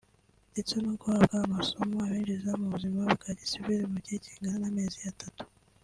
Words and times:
ndetse 0.51 0.73
no 0.83 0.91
guhabwa 0.99 1.35
amasomo 1.45 1.95
abinjiza 2.07 2.51
mu 2.59 2.67
buzima 2.73 3.01
bwa 3.15 3.29
gisivili 3.39 3.83
mu 3.93 3.97
gihe 4.03 4.17
kingana 4.25 4.57
n’amezi 4.61 4.99
atatu 5.13 5.43